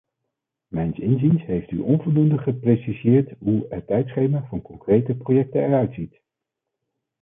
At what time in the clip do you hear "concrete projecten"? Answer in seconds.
4.61-5.63